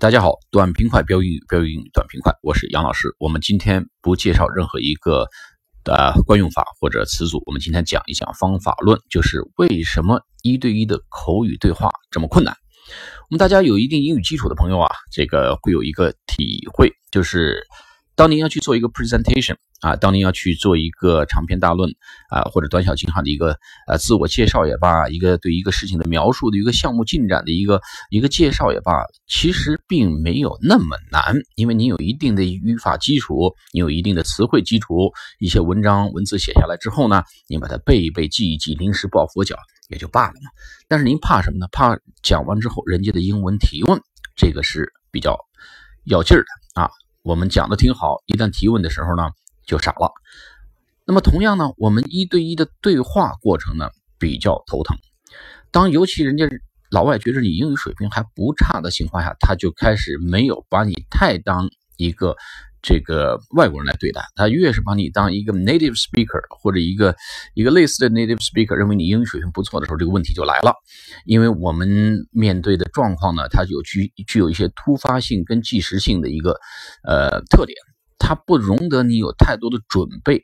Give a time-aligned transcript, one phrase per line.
[0.00, 3.14] 大家好，短平快标英语，标英语短平快，我是杨老师。
[3.18, 5.26] 我们今天不介绍任何一个
[5.84, 12.56] 呃惯用法或者词组，我们今天讲一讲方法论，就是为什么一对一的口语对话这么困难。
[13.28, 17.66] 我们大家有一定英语基础的朋友啊，这个会有一个体会，就是
[18.20, 19.56] 当您要去做一个 presentation。
[19.80, 21.90] 啊，当您要去做一个长篇大论
[22.28, 23.56] 啊，或者短小精悍的一个
[23.88, 27.80] 呃自我介绍也罢，一个对一个事情的描述的一个项目进展的一个
[28.10, 28.92] 一个介绍也罢，
[29.26, 39.56] 其实并没有那么难，因为你有一定的语法基础，你有一定的词汇基础，一些文章文字写下来之后呢，你把它背一背记一记，临时抱佛脚
[39.88, 40.50] 也就罢了嘛。
[40.88, 41.66] 但是您怕什么呢？
[41.72, 43.98] 怕讲完之后人家的英文提问，
[44.36, 45.38] 这个是比较
[46.04, 46.90] 要劲儿的啊。
[47.22, 49.30] 我们讲的挺好，一旦提问的时候呢。
[49.66, 50.10] 就傻了。
[51.06, 54.96] 那么同样呢，我们一对一的对话过程呢比较头疼。
[55.70, 56.48] 当尤其人家
[56.90, 62.36] 老外觉得你英语水平还不差的情况下，他就开始没有把你太当一个
[62.82, 64.22] 这个外国人来对待。
[64.34, 67.14] 他越是把你当一个 native speaker 或者一个
[67.54, 70.74] 一个类似的 native speaker，认为你英语水平不错的时候，这个问题就来了。
[71.24, 76.58] 因为我们面对的状况呢，它有具具有一些突发性跟即时性的一个
[77.04, 77.76] 呃特点。
[78.22, 80.42] 它不容得你有太多的准备，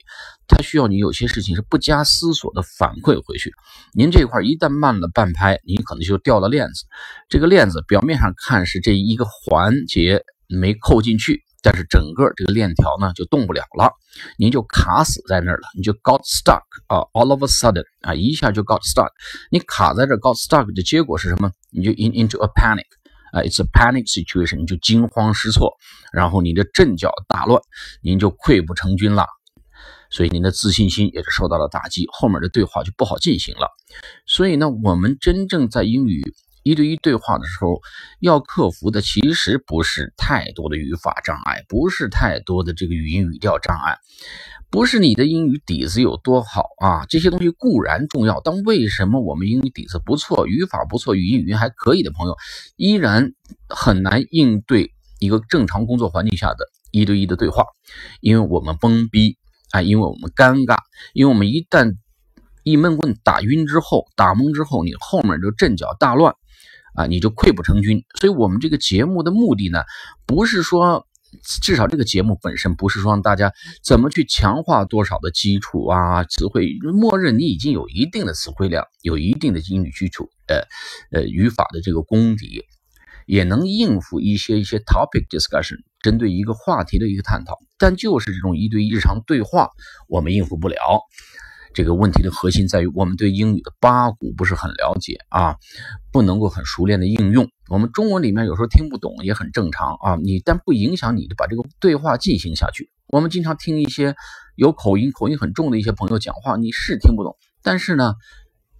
[0.49, 3.53] 它需要你有些事情是不加思索的反馈回去。
[3.93, 6.87] 您这块一旦慢了半拍，您可能就掉了链子。
[7.29, 13.91] 这个链子表面上看是这一个环节没扣进去，但是整个这个链条呢就动不了了，
[14.39, 19.11] 您就卡死在那儿了，你就 got stuck 啊，all of a sudden 啊，一下就 got stuck。
[19.51, 21.51] 你卡在这 got stuck 的结果是什么？
[21.73, 22.87] 你就 in into a panic。
[23.33, 25.75] 啊，it's a panic situation，你就惊慌失措，
[26.13, 27.61] 然后你的阵脚大乱，
[28.01, 29.27] 您就溃不成军了，
[30.09, 33.69] 所以您的自信心也是受到了打击，后面的对话就不好进行了。
[34.25, 36.23] 所以呢，我们真正在英语
[36.67, 37.81] 一对一对话的时候，
[38.19, 43.99] 要克服的其实不是太多的语法障碍，不是太多的这个语音语调障碍。
[44.69, 52.37] 不是你的英语底子有多好啊，这些东西固然重要，但为什么我们英语底子不错、语法不错、语音语音还可以的朋友，
[52.75, 53.31] 依然
[53.69, 54.91] 很难应对
[55.21, 57.65] 一个正常工作环境下的一对一的对话？
[58.21, 59.39] 因为我们懵逼
[59.71, 60.79] 啊，因为我们尴尬，
[61.13, 61.95] 因为我们一旦
[62.65, 66.35] 一闷棍打晕之后、打懵之后，你后面就阵脚大乱
[66.97, 68.03] 啊，你就溃不成军。
[68.19, 69.85] 所以，我们这个节目的目的呢，
[70.27, 71.07] 不是说。
[71.61, 73.53] 至少这个节目本身不是说让大家
[73.85, 80.63] 怎么去强化多少的基础啊词汇，默认你已经有一定的词汇量，有一定的英语基础，呃
[81.11, 82.63] 呃语法的这个功底，
[83.27, 87.59] 也能应付一些一些 topic discussion，针对一个话题的一个探讨。
[87.77, 89.71] 但就是这种一对一日常对话，
[90.09, 90.79] 我们应付不了。
[91.77, 95.57] 这个问题的核心在于我们对英语的八股不是很了解啊，
[96.11, 97.47] 不能够很熟练的应用。
[97.69, 102.91] 我们中文里面有时候听不懂也很正常啊，你但不影响你把这个对话进行下去。
[103.09, 104.17] 我们经常听一些
[104.55, 108.15] 有口音、口音很重的一些朋友讲话，你是听不懂，但是呢，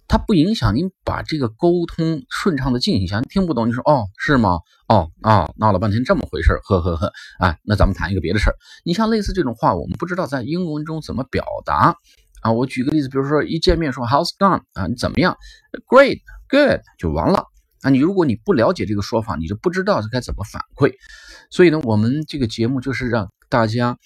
[0.07, 3.29] 它不影响您把这个沟通顺畅的进行下去。
[3.29, 4.57] 听不懂你说哦是吗？
[4.87, 8.55] 哦啊闹了半天这么回事呵呵呵，哎，那咱们谈一个别的事儿。
[8.83, 11.95] 你像类似这种话，我们不知道在英文中怎么表达。
[12.41, 15.35] 啊，我举个例子，比如说一见面说 How's gone 啊，你怎么样
[15.87, 17.45] ？Great, good 就完了
[17.81, 17.89] 啊。
[17.89, 20.93] 你如果你不了解这个说法，你就不知道该怎么反馈。
[21.49, 23.97] 所以呢，我们这个节目就是让大家，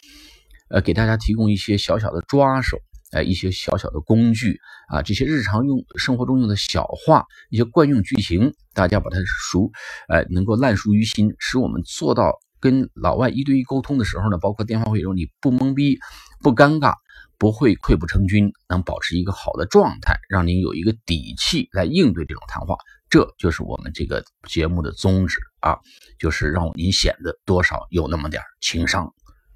[0.69, 2.77] 呃，给大家提供一些小小的抓手，
[3.11, 9.71] 哎，一些小小的工具啊，这些日常用生活中用的小话，一些惯用句型，大家把它熟，
[10.07, 15.99] 哎，能够烂熟于心，使我们做到跟老外一对一沟通的时候呢，包括电话会中，你不懵逼，
[16.41, 16.93] 不尴尬。
[17.41, 22.77] 不会溃不成军，能保持一个好的状态，让您有一个底气来应对这种谈话，
[23.09, 25.79] 这就是我们这个节目的宗旨啊，
[26.19, 29.11] 就是让您显得多少有那么点情商。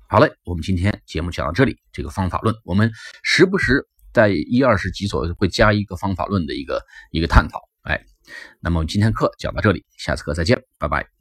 [0.09, 2.91] 好嘞，我们今天节目讲到这里，这个方法论，我们
[3.21, 6.81] 时不时在一二十集左右会加一个方法论的一个
[7.11, 7.59] 一个探讨。
[7.83, 8.03] 哎，
[8.61, 11.15] 那么我们今天课讲到这里，下次课再见，拜拜。